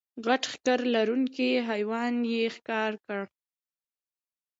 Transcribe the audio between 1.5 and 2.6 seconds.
حیوان یې